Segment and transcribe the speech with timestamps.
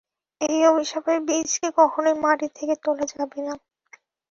[0.41, 3.53] এই অভিশাপের বীজকে কখনোই মাটি থেকে তোলা যাবে না!